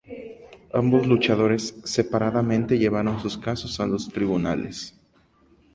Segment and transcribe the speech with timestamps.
[0.73, 4.99] Ambos luchadores, separadamente, llevaron sus casos a los tribunales.